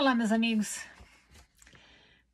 [0.00, 0.80] Olá, meus amigos.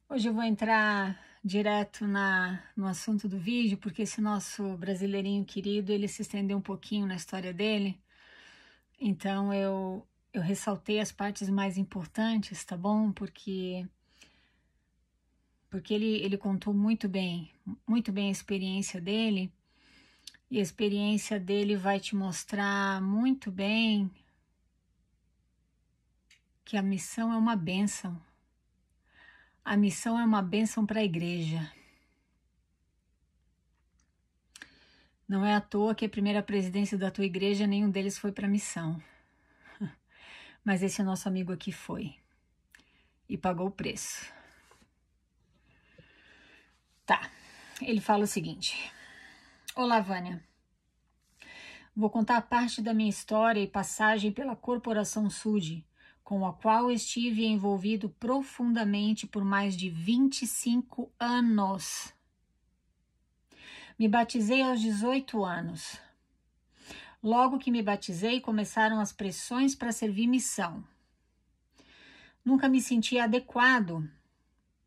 [0.09, 5.91] Hoje eu vou entrar direto na, no assunto do vídeo, porque esse nosso brasileirinho querido,
[5.91, 8.01] ele se estendeu um pouquinho na história dele.
[9.01, 13.11] Então eu, eu ressaltei as partes mais importantes, tá bom?
[13.11, 13.85] Porque
[15.69, 17.51] porque ele, ele contou muito bem,
[17.85, 19.53] muito bem a experiência dele.
[20.49, 24.09] E a experiência dele vai te mostrar muito bem
[26.67, 28.21] que a missão é uma bênção.
[29.65, 31.73] A missão é uma bênção para a igreja.
[35.29, 38.49] Não é à toa que a primeira presidência da tua igreja, nenhum deles foi para
[38.49, 39.01] missão.
[40.65, 42.17] Mas esse nosso amigo aqui foi.
[43.29, 44.27] E pagou o preço.
[47.05, 47.31] Tá.
[47.81, 48.93] Ele fala o seguinte:
[49.77, 50.43] Olá, Vânia.
[51.95, 55.87] Vou contar parte da minha história e passagem pela Corporação Sud,
[56.27, 62.13] com a qual estive envolvido profundamente por mais de 25 anos.
[63.97, 66.01] Me batizei aos 18 anos.
[67.23, 70.83] Logo que me batizei, começaram as pressões para servir missão.
[72.45, 74.03] Nunca me senti adequado,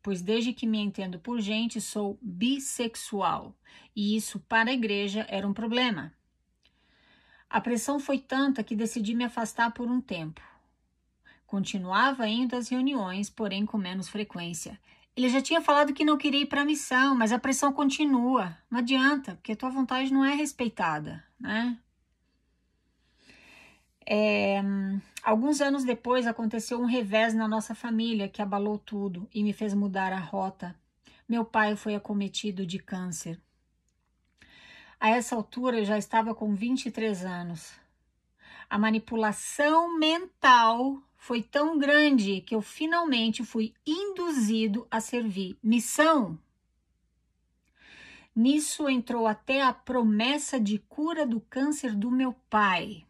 [0.02, 3.56] pois desde que me entendo por gente sou bissexual,
[3.96, 6.12] e isso para a igreja era um problema.
[7.48, 10.50] A pressão foi tanta que decidi me afastar por um tempo.
[11.50, 14.78] Continuava indo às reuniões, porém com menos frequência.
[15.16, 18.56] Ele já tinha falado que não queria ir para a missão, mas a pressão continua.
[18.70, 21.76] Não adianta, porque tua vontade não é respeitada, né?
[24.06, 24.62] É,
[25.24, 29.74] alguns anos depois aconteceu um revés na nossa família que abalou tudo e me fez
[29.74, 30.72] mudar a rota.
[31.28, 33.40] Meu pai foi acometido de câncer.
[35.00, 37.72] A essa altura eu já estava com 23 anos.
[38.68, 46.38] A manipulação mental foi tão grande que eu finalmente fui induzido a servir missão.
[48.34, 53.06] Nisso entrou até a promessa de cura do câncer do meu pai,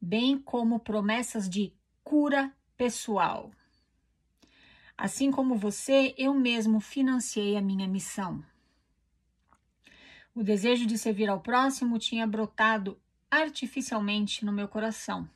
[0.00, 1.72] bem como promessas de
[2.02, 3.52] cura pessoal.
[4.96, 8.44] Assim como você, eu mesmo financiei a minha missão.
[10.34, 13.00] O desejo de servir ao próximo tinha brotado
[13.30, 15.30] artificialmente no meu coração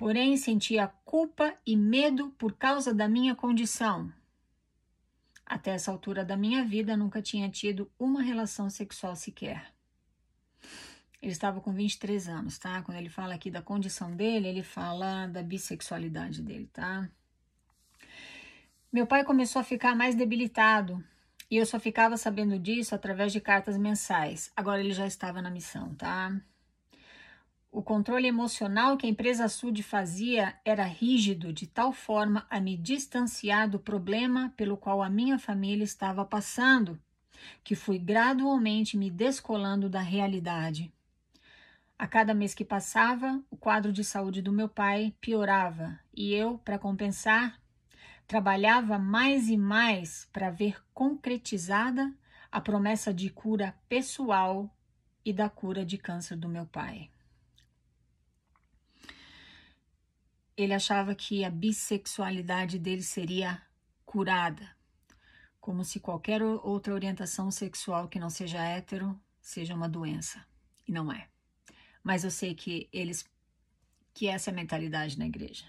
[0.00, 4.10] porém sentia culpa e medo por causa da minha condição.
[5.44, 9.74] Até essa altura da minha vida, nunca tinha tido uma relação sexual sequer.
[11.20, 12.80] Ele estava com 23 anos, tá?
[12.80, 17.06] Quando ele fala aqui da condição dele, ele fala da bissexualidade dele, tá?
[18.90, 21.04] Meu pai começou a ficar mais debilitado
[21.50, 24.50] e eu só ficava sabendo disso através de cartas mensais.
[24.56, 26.40] Agora ele já estava na missão, tá?
[27.72, 32.76] O controle emocional que a empresa Sud fazia era rígido de tal forma a me
[32.76, 37.00] distanciar do problema pelo qual a minha família estava passando,
[37.62, 40.92] que fui gradualmente me descolando da realidade.
[41.96, 46.58] A cada mês que passava, o quadro de saúde do meu pai piorava e eu,
[46.58, 47.60] para compensar,
[48.26, 52.12] trabalhava mais e mais para ver concretizada
[52.50, 54.68] a promessa de cura pessoal
[55.24, 57.08] e da cura de câncer do meu pai.
[60.62, 63.62] Ele achava que a bissexualidade dele seria
[64.04, 64.68] curada,
[65.60, 70.44] como se qualquer outra orientação sexual que não seja hétero seja uma doença,
[70.86, 71.28] e não é.
[72.02, 73.24] Mas eu sei que eles
[74.12, 75.64] que essa é a mentalidade na igreja.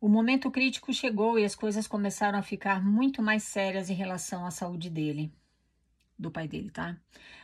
[0.00, 4.46] O momento crítico chegou e as coisas começaram a ficar muito mais sérias em relação
[4.46, 5.32] à saúde dele,
[6.18, 6.96] do pai dele, tá?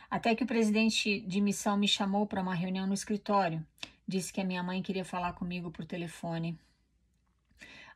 [0.09, 3.65] Até que o presidente de missão me chamou para uma reunião no escritório
[4.11, 6.59] Disse que a minha mãe queria falar comigo por telefone.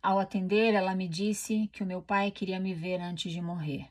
[0.02, 3.90] Ao atender, ela me disse que o meu pai queria me ver antes de morrer.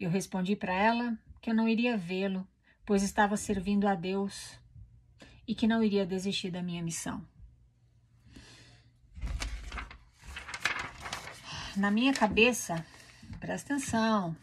[0.00, 2.44] Eu respondi para ela que eu não iria vê-lo,
[2.84, 4.58] pois estava servindo a Deus
[5.46, 7.24] e que não iria desistir da minha missão.
[11.76, 12.84] Na minha cabeça,
[13.38, 14.36] presta atenção,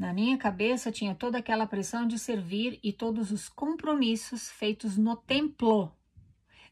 [0.00, 5.14] na minha cabeça tinha toda aquela pressão de servir e todos os compromissos feitos no
[5.14, 5.94] templo,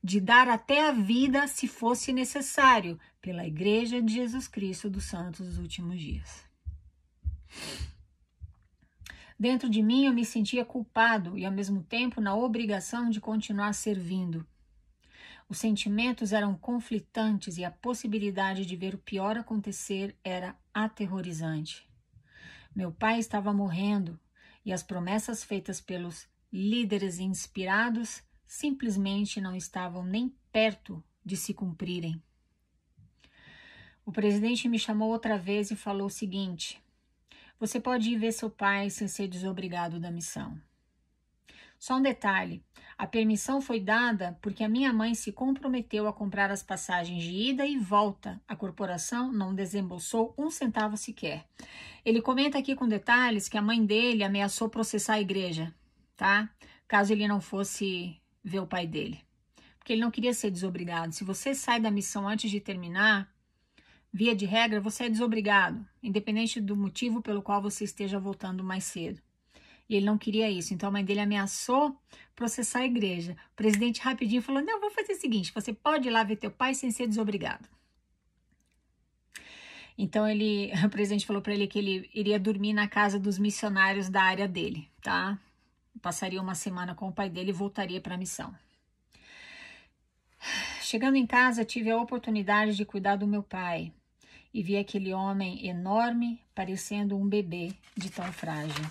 [0.02, 5.46] de dar até a vida, se fosse necessário, pela Igreja de Jesus Cristo dos Santos
[5.46, 6.42] dos últimos dias.
[9.38, 13.74] Dentro de mim eu me sentia culpado e ao mesmo tempo na obrigação de continuar
[13.74, 14.46] servindo.
[15.50, 21.87] Os sentimentos eram conflitantes e a possibilidade de ver o pior acontecer era aterrorizante.
[22.74, 24.18] Meu pai estava morrendo
[24.64, 32.22] e as promessas feitas pelos líderes inspirados simplesmente não estavam nem perto de se cumprirem.
[34.04, 36.82] O presidente me chamou outra vez e falou o seguinte:
[37.60, 40.58] Você pode ir ver seu pai sem ser desobrigado da missão.
[41.78, 42.62] Só um detalhe:
[42.96, 47.30] a permissão foi dada porque a minha mãe se comprometeu a comprar as passagens de
[47.30, 48.40] ida e volta.
[48.48, 51.46] A corporação não desembolsou um centavo sequer.
[52.04, 55.72] Ele comenta aqui com detalhes que a mãe dele ameaçou processar a igreja,
[56.16, 56.50] tá?
[56.88, 59.20] Caso ele não fosse ver o pai dele.
[59.78, 61.12] Porque ele não queria ser desobrigado.
[61.12, 63.32] Se você sai da missão antes de terminar,
[64.12, 68.84] via de regra, você é desobrigado, independente do motivo pelo qual você esteja voltando mais
[68.84, 69.22] cedo.
[69.88, 70.74] E ele não queria isso.
[70.74, 71.96] Então a mãe dele ameaçou
[72.38, 73.36] processar a igreja.
[73.52, 76.50] O presidente rapidinho falou: Não, vou fazer o seguinte: você pode ir lá ver teu
[76.50, 77.68] pai sem ser desobrigado.
[79.98, 84.08] Então ele, o presidente falou para ele que ele iria dormir na casa dos missionários
[84.08, 85.36] da área dele, tá?
[86.00, 88.54] Passaria uma semana com o pai dele e voltaria para a missão.
[90.80, 93.92] Chegando em casa, tive a oportunidade de cuidar do meu pai
[94.54, 98.84] e vi aquele homem enorme, parecendo um bebê de tão frágil.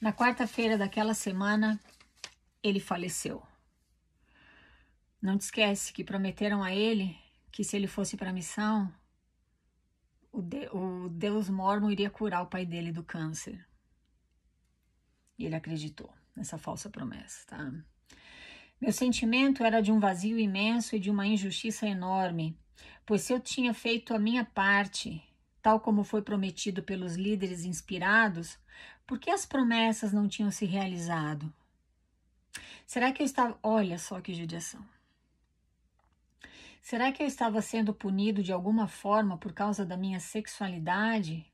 [0.00, 1.80] Na quarta-feira daquela semana,
[2.62, 3.42] ele faleceu.
[5.20, 7.16] Não te esquece que prometeram a ele
[7.50, 8.92] que se ele fosse para a missão,
[10.32, 13.64] o, de, o Deus mormon iria curar o pai dele do câncer.
[15.38, 17.72] E ele acreditou nessa falsa promessa, tá?
[18.80, 22.58] Meu sentimento era de um vazio imenso e de uma injustiça enorme,
[23.06, 25.22] pois se eu tinha feito a minha parte,
[25.62, 28.58] tal como foi prometido pelos líderes inspirados,
[29.06, 31.52] por que as promessas não tinham se realizado?
[32.86, 33.58] Será que eu estava.
[33.62, 34.84] Olha só que judiação.
[36.80, 41.50] Será que eu estava sendo punido de alguma forma por causa da minha sexualidade?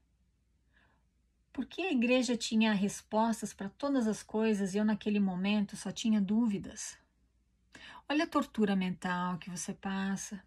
[1.52, 5.92] Por que a igreja tinha respostas para todas as coisas e eu, naquele momento, só
[5.92, 6.98] tinha dúvidas?
[8.08, 10.42] Olha a tortura mental que você passa.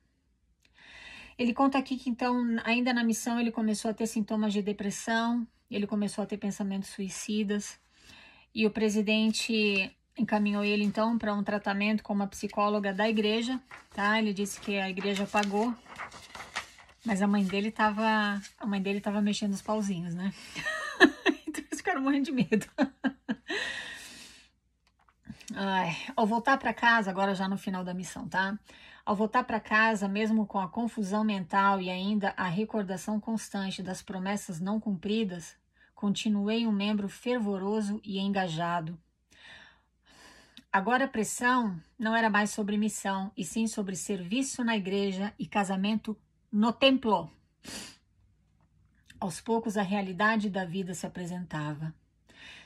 [1.38, 5.48] Ele conta aqui que, então, ainda na missão, ele começou a ter sintomas de depressão,
[5.70, 7.80] ele começou a ter pensamentos suicidas
[8.54, 13.60] e o presidente encaminhou ele então para um tratamento com uma psicóloga da igreja,
[13.94, 14.20] tá?
[14.20, 15.74] Ele disse que a igreja pagou,
[17.04, 20.32] mas a mãe dele tava, a mãe dele tava mexendo os pauzinhos, né?
[21.48, 22.68] então eles ficaram morrendo de medo.
[25.56, 28.58] Ai, ao voltar para casa, agora já no final da missão, tá?
[29.06, 34.02] Ao voltar para casa, mesmo com a confusão mental e ainda a recordação constante das
[34.02, 35.58] promessas não cumpridas,
[35.94, 38.98] continuei um membro fervoroso e engajado.
[40.72, 45.46] Agora a pressão não era mais sobre missão, e sim sobre serviço na igreja e
[45.46, 46.18] casamento
[46.50, 47.30] no templo.
[49.20, 51.94] Aos poucos a realidade da vida se apresentava.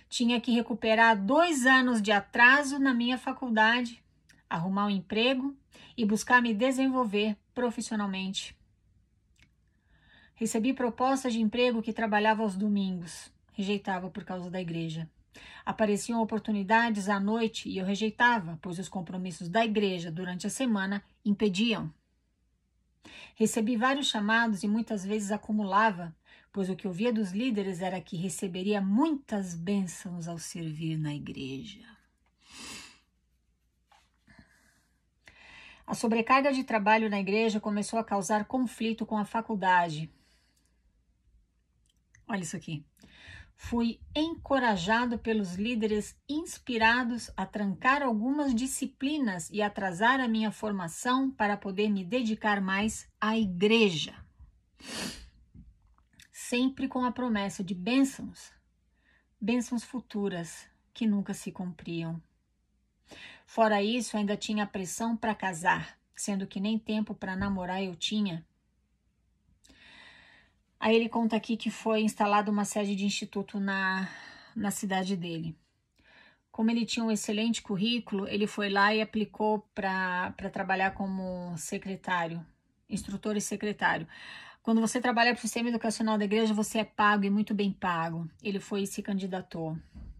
[0.07, 4.01] Tinha que recuperar dois anos de atraso na minha faculdade,
[4.49, 5.55] arrumar um emprego
[5.95, 8.55] e buscar me desenvolver profissionalmente.
[10.35, 15.09] Recebi propostas de emprego que trabalhava aos domingos, rejeitava por causa da igreja.
[15.65, 21.03] Apareciam oportunidades à noite e eu rejeitava, pois os compromissos da igreja durante a semana
[21.25, 21.91] impediam.
[23.35, 26.15] Recebi vários chamados e muitas vezes acumulava,
[26.51, 31.96] pois o que ouvia dos líderes era que receberia muitas bênçãos ao servir na igreja.
[35.87, 40.11] A sobrecarga de trabalho na igreja começou a causar conflito com a faculdade.
[42.27, 42.85] Olha isso aqui.
[43.55, 51.55] Fui encorajado pelos líderes inspirados a trancar algumas disciplinas e atrasar a minha formação para
[51.55, 54.13] poder me dedicar mais à igreja.
[56.33, 58.51] Sempre com a promessa de bênçãos,
[59.39, 62.21] bênçãos futuras que nunca se cumpriam.
[63.47, 68.45] Fora isso, ainda tinha pressão para casar, sendo que nem tempo para namorar eu tinha.
[70.77, 74.07] Aí ele conta aqui que foi instalada uma sede de instituto na,
[74.53, 75.57] na cidade dele.
[76.51, 82.45] Como ele tinha um excelente currículo, ele foi lá e aplicou para trabalhar como secretário,
[82.89, 84.07] instrutor e secretário.
[84.61, 87.71] Quando você trabalha para o sistema educacional da igreja, você é pago e muito bem
[87.71, 88.29] pago.
[88.43, 89.77] Ele foi e se candidatou,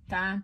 [0.08, 0.42] tá?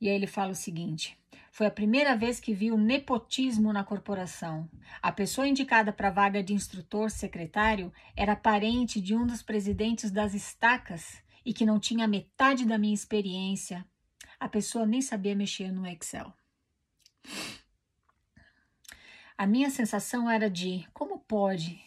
[0.00, 1.16] E aí ele fala o seguinte:
[1.52, 4.70] foi a primeira vez que vi o nepotismo na corporação.
[5.02, 10.10] A pessoa indicada para a vaga de instrutor secretário era parente de um dos presidentes
[10.10, 13.86] das estacas e que não tinha metade da minha experiência.
[14.40, 16.32] A pessoa nem sabia mexer no Excel.
[19.36, 21.78] A minha sensação era de como pode?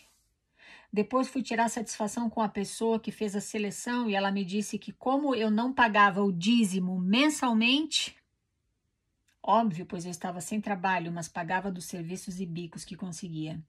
[0.94, 4.78] Depois fui tirar satisfação com a pessoa que fez a seleção e ela me disse
[4.78, 8.16] que, como eu não pagava o dízimo mensalmente,
[9.48, 13.62] Óbvio, pois eu estava sem trabalho, mas pagava dos serviços e bicos que conseguia.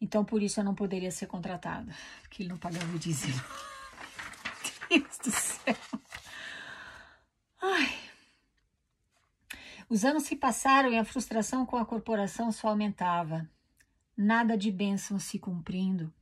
[0.00, 3.40] Então, por isso eu não poderia ser contratada, porque ele não pagava o dízimo.
[4.90, 5.76] Deus do céu.
[7.62, 7.96] Ai.
[9.88, 13.48] Os anos se passaram e a frustração com a corporação só aumentava.
[14.16, 16.12] Nada de bênção se cumprindo.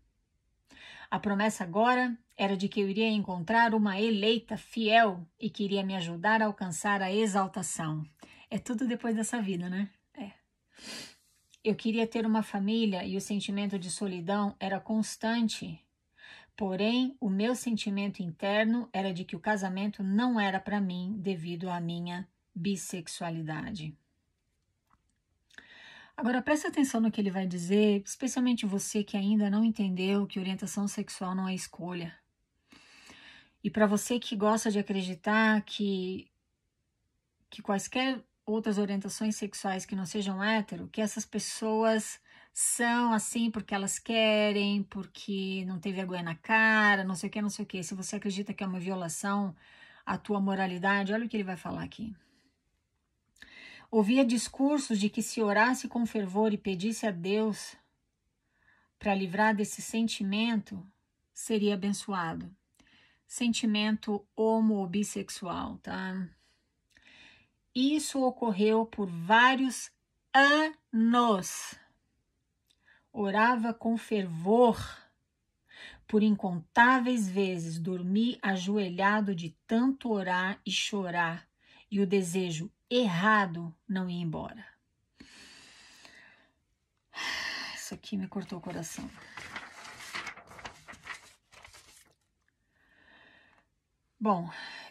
[1.10, 5.82] A promessa agora era de que eu iria encontrar uma eleita fiel e que iria
[5.82, 8.04] me ajudar a alcançar a exaltação.
[8.50, 9.90] É tudo depois dessa vida, né?
[10.16, 10.32] É.
[11.62, 15.80] Eu queria ter uma família e o sentimento de solidão era constante.
[16.56, 21.68] Porém, o meu sentimento interno era de que o casamento não era para mim devido
[21.68, 23.96] à minha bissexualidade.
[26.16, 30.38] Agora preste atenção no que ele vai dizer, especialmente você que ainda não entendeu que
[30.38, 32.16] orientação sexual não é escolha.
[33.64, 36.30] E para você que gosta de acreditar que
[37.50, 42.20] que quaisquer outras orientações sexuais que não sejam hétero, que essas pessoas
[42.52, 47.42] são assim porque elas querem, porque não tem vergonha na cara, não sei o que,
[47.42, 47.82] não sei o que.
[47.82, 49.54] Se você acredita que é uma violação
[50.06, 52.14] à tua moralidade, olha o que ele vai falar aqui.
[53.90, 57.76] Ouvia discursos de que se orasse com fervor e pedisse a Deus
[58.98, 60.84] para livrar desse sentimento,
[61.32, 62.54] seria abençoado.
[63.26, 66.28] Sentimento homo ou bissexual, tá?
[67.74, 69.90] Isso ocorreu por vários
[70.32, 71.74] anos.
[73.12, 74.78] Orava com fervor.
[76.06, 81.48] Por incontáveis vezes dormi ajoelhado de tanto orar e chorar,
[81.90, 84.64] e o desejo errado não ia embora.
[87.74, 89.10] Isso aqui me cortou o coração.
[94.20, 94.48] Bom,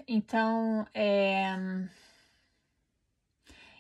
[0.08, 1.56] então é,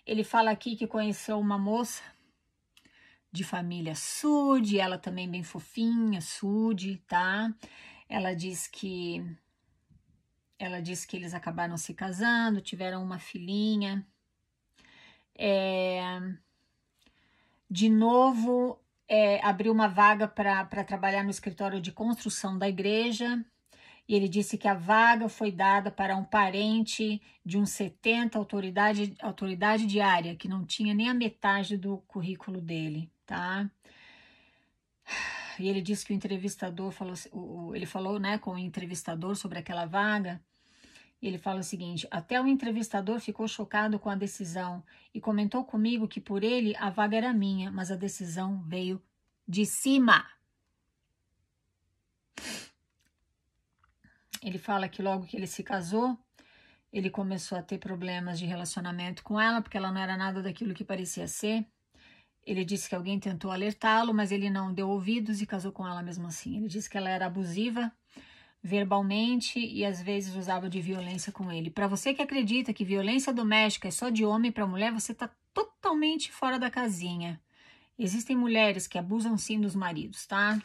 [0.05, 2.03] ele fala aqui que conheceu uma moça
[3.31, 7.53] de família Sud, ela também bem fofinha, Sud, tá?
[8.07, 9.23] Ela diz que
[10.59, 14.05] ela diz que eles acabaram se casando, tiveram uma filhinha.
[15.35, 16.21] É,
[17.69, 23.43] de novo, é, abriu uma vaga para trabalhar no escritório de construção da igreja.
[24.15, 29.85] Ele disse que a vaga foi dada para um parente de uns 70 autoridade, autoridade
[29.85, 33.69] diária, que não tinha nem a metade do currículo dele, tá?
[35.59, 39.85] E ele disse que o entrevistador falou, ele falou, né, com o entrevistador sobre aquela
[39.85, 40.41] vaga,
[41.21, 46.07] ele fala o seguinte: até o entrevistador ficou chocado com a decisão e comentou comigo
[46.07, 49.01] que por ele a vaga era minha, mas a decisão veio
[49.47, 50.25] de cima.
[54.43, 56.17] Ele fala que logo que ele se casou,
[56.91, 60.73] ele começou a ter problemas de relacionamento com ela, porque ela não era nada daquilo
[60.73, 61.65] que parecia ser.
[62.45, 66.03] Ele disse que alguém tentou alertá-lo, mas ele não deu ouvidos e casou com ela
[66.03, 66.57] mesmo assim.
[66.57, 67.91] Ele disse que ela era abusiva
[68.63, 71.69] verbalmente e às vezes usava de violência com ele.
[71.69, 75.29] Para você que acredita que violência doméstica é só de homem para mulher, você está
[75.53, 77.41] totalmente fora da casinha.
[77.99, 80.59] Existem mulheres que abusam sim dos maridos, tá?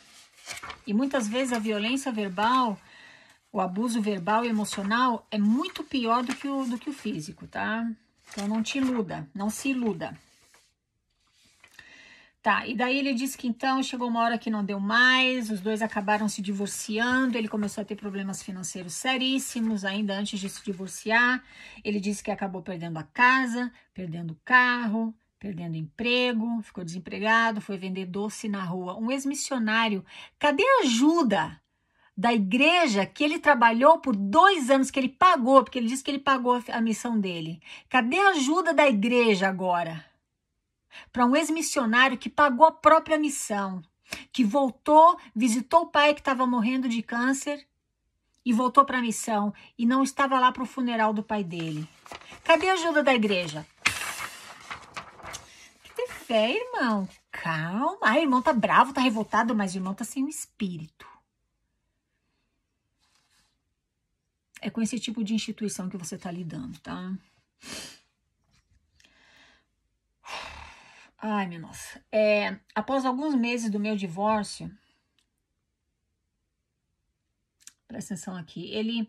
[0.86, 2.78] E muitas vezes a violência verbal,
[3.52, 7.46] o abuso verbal e emocional é muito pior do que o, do que o físico,
[7.46, 7.90] tá?
[8.30, 10.16] Então não te iluda, não se iluda.
[12.40, 15.60] Tá, e daí ele disse que então chegou uma hora que não deu mais, os
[15.60, 20.64] dois acabaram se divorciando, ele começou a ter problemas financeiros seríssimos ainda antes de se
[20.64, 21.42] divorciar.
[21.84, 27.76] Ele disse que acabou perdendo a casa, perdendo o carro, perdendo emprego, ficou desempregado, foi
[27.76, 28.96] vender doce na rua.
[28.96, 30.04] Um ex-missionário,
[30.38, 31.60] cadê a ajuda
[32.18, 36.10] da igreja que ele trabalhou por dois anos, que ele pagou, porque ele disse que
[36.10, 37.62] ele pagou a missão dele?
[37.88, 40.04] Cadê a ajuda da igreja agora?
[41.12, 43.82] para um ex-missionário que pagou a própria missão,
[44.32, 47.66] que voltou, visitou o pai que estava morrendo de câncer
[48.44, 51.88] e voltou para a missão e não estava lá para o funeral do pai dele.
[52.44, 53.66] Cadê a ajuda da igreja?
[55.94, 57.08] Tem fé, irmão.
[57.30, 57.98] Calma.
[58.02, 61.07] Ah, irmão tá bravo, tá revoltado, mas o irmão tá sem o espírito.
[64.60, 67.16] É com esse tipo de instituição que você tá lidando, tá?
[71.20, 72.00] Ai, minha nossa.
[72.12, 74.70] É, após alguns meses do meu divórcio,
[77.88, 79.08] presta atenção aqui, ele,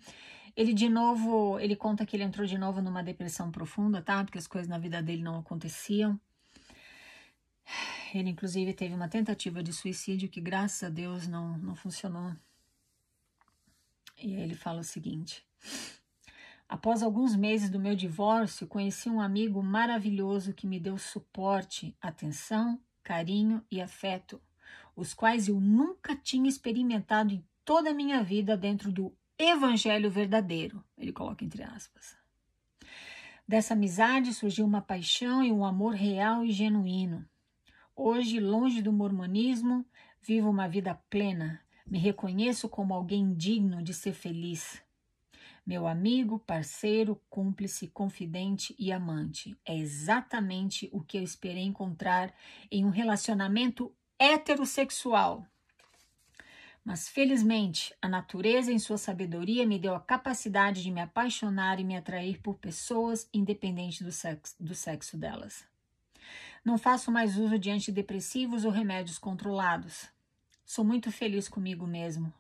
[0.56, 4.24] ele de novo, ele conta que ele entrou de novo numa depressão profunda, tá?
[4.24, 6.20] Porque as coisas na vida dele não aconteciam.
[8.14, 12.34] Ele, inclusive, teve uma tentativa de suicídio que, graças a Deus, não, não funcionou.
[14.22, 15.46] E aí ele fala o seguinte:
[16.68, 22.80] Após alguns meses do meu divórcio, conheci um amigo maravilhoso que me deu suporte, atenção,
[23.02, 24.42] carinho e afeto,
[24.96, 30.84] os quais eu nunca tinha experimentado em toda a minha vida dentro do evangelho verdadeiro.
[30.98, 32.18] Ele coloca entre aspas.
[33.48, 37.28] Dessa amizade surgiu uma paixão e um amor real e genuíno.
[37.96, 39.84] Hoje, longe do mormonismo,
[40.22, 41.60] vivo uma vida plena.
[41.90, 44.80] Me reconheço como alguém digno de ser feliz.
[45.66, 49.58] Meu amigo, parceiro, cúmplice, confidente e amante.
[49.66, 52.34] É exatamente o que eu esperei encontrar
[52.72, 55.48] em um relacionamento heterossexual.
[56.84, 61.84] Mas felizmente, a natureza, em sua sabedoria, me deu a capacidade de me apaixonar e
[61.84, 65.66] me atrair por pessoas, independente do sexo, do sexo delas.
[66.64, 70.08] Não faço mais uso de antidepressivos ou remédios controlados.
[70.72, 72.32] Sou muito feliz comigo mesmo.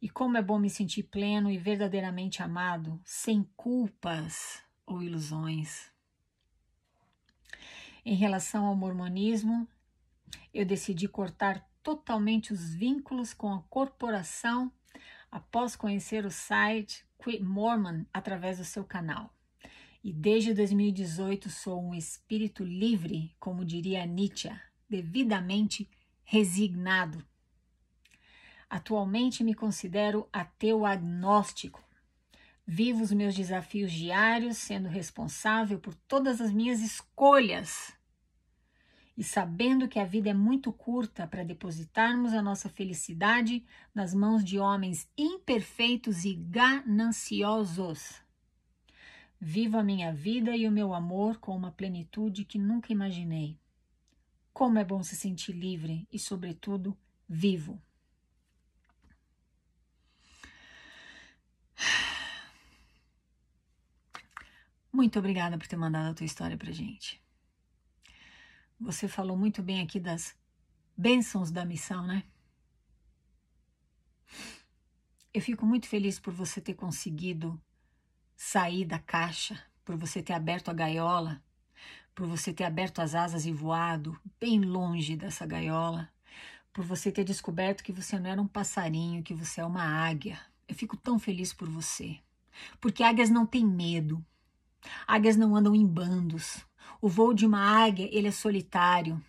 [0.00, 5.88] E como é bom me sentir pleno e verdadeiramente amado, sem culpas ou ilusões.
[8.04, 9.68] Em relação ao mormonismo,
[10.52, 14.72] eu decidi cortar totalmente os vínculos com a corporação
[15.30, 19.32] após conhecer o site Quit Mormon através do seu canal.
[20.02, 24.50] E desde 2018 sou um espírito livre, como diria Nietzsche,
[24.92, 25.88] devidamente
[26.22, 27.24] resignado.
[28.68, 31.82] Atualmente me considero ateu agnóstico.
[32.66, 37.94] Vivo os meus desafios diários sendo responsável por todas as minhas escolhas
[39.16, 44.44] e sabendo que a vida é muito curta para depositarmos a nossa felicidade nas mãos
[44.44, 48.22] de homens imperfeitos e gananciosos.
[49.40, 53.58] Vivo a minha vida e o meu amor com uma plenitude que nunca imaginei.
[54.62, 56.96] Como é bom se sentir livre e, sobretudo,
[57.28, 57.82] vivo.
[64.92, 67.20] Muito obrigada por ter mandado a tua história pra gente.
[68.78, 70.38] Você falou muito bem aqui das
[70.96, 72.22] bênçãos da missão, né?
[75.34, 77.60] Eu fico muito feliz por você ter conseguido
[78.36, 81.42] sair da caixa, por você ter aberto a gaiola,
[82.14, 86.08] por você ter aberto as asas e voado bem longe dessa gaiola,
[86.72, 90.38] por você ter descoberto que você não era um passarinho, que você é uma águia.
[90.68, 92.18] Eu fico tão feliz por você,
[92.80, 94.24] porque águias não têm medo,
[95.06, 96.64] águias não andam em bandos,
[97.00, 99.22] o voo de uma águia, ele é solitário,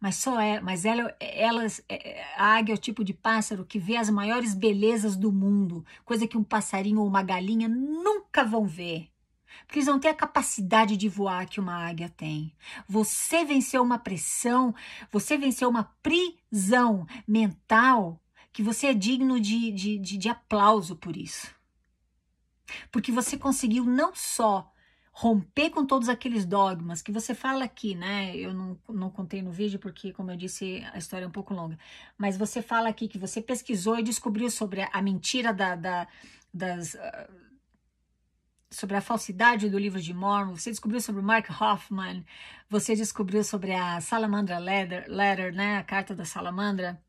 [0.00, 3.78] mas só é, mas ela, elas, é, a águia é o tipo de pássaro que
[3.78, 8.66] vê as maiores belezas do mundo, coisa que um passarinho ou uma galinha nunca vão
[8.66, 9.08] ver.
[9.66, 12.52] Porque eles não têm a capacidade de voar que uma águia tem.
[12.88, 14.74] Você venceu uma pressão,
[15.10, 18.20] você venceu uma prisão mental
[18.52, 21.54] que você é digno de, de, de, de aplauso por isso.
[22.90, 24.70] Porque você conseguiu não só
[25.12, 28.36] romper com todos aqueles dogmas que você fala aqui, né?
[28.36, 31.52] Eu não, não contei no vídeo porque, como eu disse, a história é um pouco
[31.52, 31.76] longa.
[32.16, 36.06] Mas você fala aqui que você pesquisou e descobriu sobre a, a mentira da, da
[36.54, 36.94] das.
[36.94, 37.47] Uh,
[38.70, 42.24] sobre a falsidade do livro de Mormon, você descobriu sobre Mark Hoffman,
[42.68, 45.78] você descobriu sobre a Salamandra Letter, letter né?
[45.78, 47.00] A carta da salamandra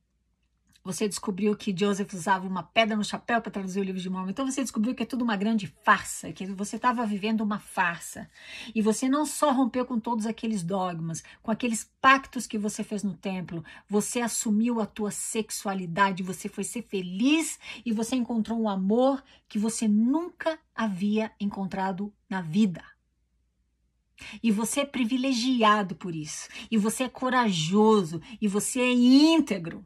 [0.83, 4.29] você descobriu que Joseph usava uma pedra no chapéu para traduzir o livro de Mormon.
[4.29, 8.29] Então você descobriu que é tudo uma grande farsa, que você estava vivendo uma farsa.
[8.73, 13.03] E você não só rompeu com todos aqueles dogmas, com aqueles pactos que você fez
[13.03, 18.69] no templo, você assumiu a tua sexualidade, você foi ser feliz e você encontrou um
[18.69, 22.83] amor que você nunca havia encontrado na vida.
[24.43, 26.47] E você é privilegiado por isso.
[26.69, 28.21] E você é corajoso.
[28.41, 29.85] E você é íntegro.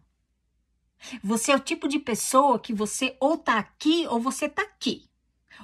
[1.24, 5.06] Você é o tipo de pessoa que você ou tá aqui ou você tá aqui.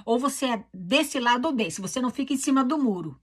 [0.04, 1.80] Ou você é desse lado ou desse.
[1.80, 3.20] Você não fica em cima do muro.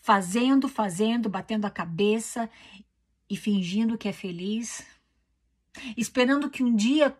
[0.00, 2.48] Fazendo, fazendo, batendo a cabeça
[3.28, 4.84] e fingindo que é feliz.
[5.96, 7.16] Esperando que um dia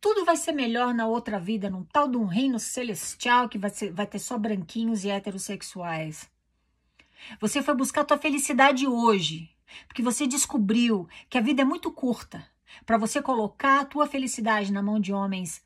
[0.00, 3.70] tudo vai ser melhor na outra vida, num tal de um reino celestial que vai,
[3.70, 6.30] ser, vai ter só branquinhos e heterossexuais.
[7.40, 9.50] Você foi buscar a tua felicidade hoje,
[9.88, 12.46] porque você descobriu que a vida é muito curta
[12.84, 15.62] para você colocar a tua felicidade na mão de homens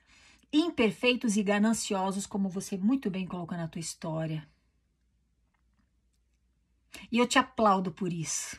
[0.52, 4.48] imperfeitos e gananciosos, como você muito bem colocou na tua história.
[7.12, 8.58] E eu te aplaudo por isso,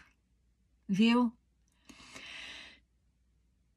[0.88, 1.32] viu?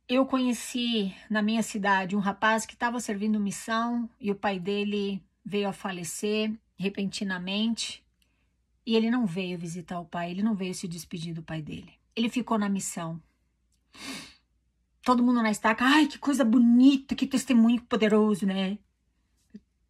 [0.09, 5.23] Eu conheci na minha cidade um rapaz que estava servindo missão e o pai dele
[5.45, 8.05] veio a falecer repentinamente
[8.85, 11.95] e ele não veio visitar o pai, ele não veio se despedir do pai dele.
[12.15, 13.23] Ele ficou na missão
[15.03, 18.79] todo mundo na estaca, ai, que coisa bonita, que testemunho poderoso, né?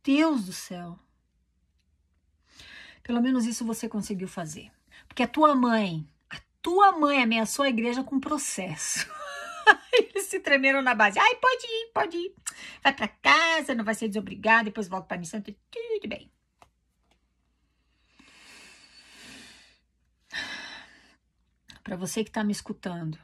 [0.02, 0.98] Deus do céu.
[3.02, 4.70] Pelo menos isso você conseguiu fazer.
[5.06, 9.06] Porque a tua mãe, a tua mãe ameaçou a igreja com processo.
[9.92, 11.18] Eles se tremeram na base.
[11.18, 12.34] Ai, pode ir, pode ir.
[12.82, 15.56] Vai para casa, não vai ser desobrigado, depois volta para missão, tudo
[16.08, 16.30] bem.
[21.84, 23.18] Para você que está me escutando,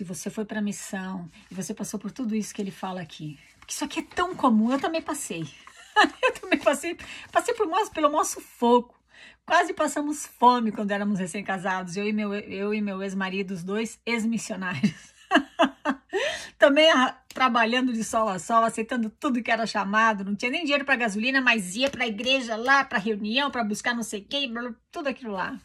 [0.00, 3.38] se você foi para missão e você passou por tudo isso que ele fala aqui,
[3.58, 5.46] porque isso aqui é tão comum, eu também passei.
[6.24, 6.96] eu também passei,
[7.30, 8.94] passei por pelo nosso fogo.
[9.44, 14.00] Quase passamos fome quando éramos recém-casados, eu e meu, eu e meu ex-marido, os dois
[14.06, 15.12] ex-missionários.
[16.58, 16.88] também
[17.28, 20.96] trabalhando de sol a sol, aceitando tudo que era chamado, não tinha nem dinheiro para
[20.96, 24.50] gasolina, mas ia para a igreja lá, para reunião, para buscar não sei quem,
[24.90, 25.60] tudo aquilo lá.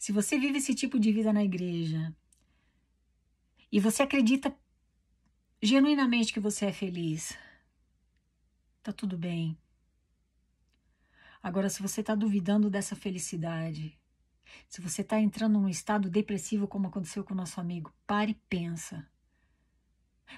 [0.00, 2.12] Se você vive esse tipo de vida na igreja
[3.76, 4.56] e você acredita
[5.62, 7.36] genuinamente que você é feliz,
[8.82, 9.54] tá tudo bem.
[11.42, 13.94] Agora, se você está duvidando dessa felicidade,
[14.66, 18.40] se você está entrando num estado depressivo, como aconteceu com o nosso amigo, pare e
[18.48, 19.06] pensa.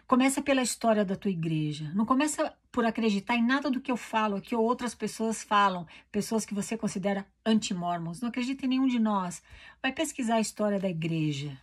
[0.05, 1.93] Começa pela história da tua igreja.
[1.95, 6.45] Não começa por acreditar em nada do que eu falo ou outras pessoas falam, pessoas
[6.45, 8.21] que você considera antimormons.
[8.21, 9.41] Não acredita em nenhum de nós.
[9.81, 11.57] Vai pesquisar a história da igreja.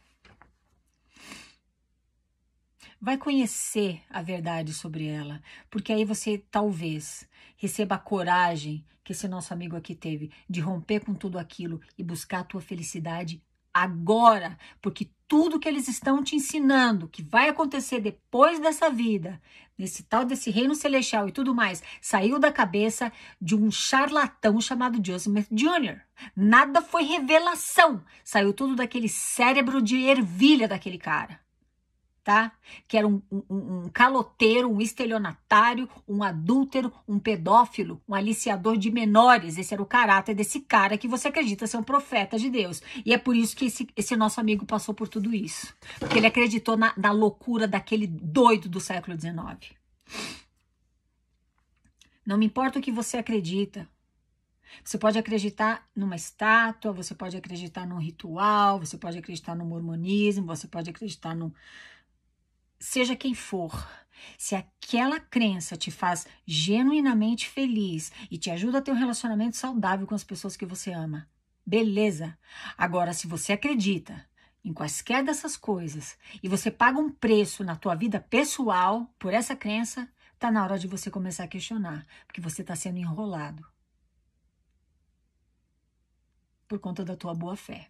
[3.05, 5.39] Vai conhecer a verdade sobre ela,
[5.69, 11.01] porque aí você talvez receba a coragem que esse nosso amigo aqui teve de romper
[11.01, 16.35] com tudo aquilo e buscar a tua felicidade agora, porque tudo que eles estão te
[16.35, 19.39] ensinando, que vai acontecer depois dessa vida,
[19.77, 24.99] nesse tal desse reino celestial e tudo mais, saiu da cabeça de um charlatão chamado
[25.05, 26.01] Joseph Jr.
[26.35, 31.44] Nada foi revelação, saiu tudo daquele cérebro de ervilha daquele cara
[32.25, 32.51] tá?
[32.87, 38.89] Que era um, um, um, caloteiro, um estelionatário, um adúltero, um pedófilo, um aliciador de
[38.89, 39.59] menores.
[39.59, 42.81] Esse era o caráter desse cara que você acredita ser um profeta de Deus.
[43.05, 45.71] E é por isso que esse, esse nosso amigo passou por tudo isso.
[45.99, 49.77] Porque ele acreditou na, na loucura daquele doido do século XIX.
[52.25, 53.87] Não me importa o que você acredita.
[54.83, 60.47] Você pode acreditar numa estátua, você pode acreditar num ritual, você pode acreditar no mormonismo,
[60.47, 61.53] você pode acreditar no,
[62.85, 63.87] seja quem for,
[64.37, 70.05] se aquela crença te faz genuinamente feliz e te ajuda a ter um relacionamento saudável
[70.05, 71.27] com as pessoas que você ama,
[71.65, 72.37] beleza.
[72.77, 74.25] Agora, se você acredita
[74.63, 79.55] em quaisquer dessas coisas e você paga um preço na tua vida pessoal por essa
[79.55, 83.65] crença, tá na hora de você começar a questionar, porque você está sendo enrolado
[86.67, 87.89] por conta da tua boa fé.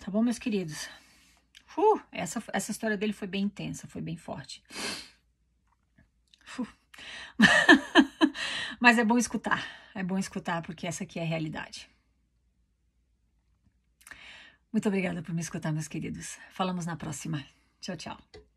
[0.00, 0.88] Tá bom, meus queridos?
[1.76, 4.62] Uh, essa, essa história dele foi bem intensa, foi bem forte.
[8.80, 11.88] Mas é bom escutar, é bom escutar porque essa aqui é a realidade.
[14.72, 16.36] Muito obrigada por me escutar, meus queridos.
[16.50, 17.44] Falamos na próxima.
[17.80, 18.53] Tchau, tchau.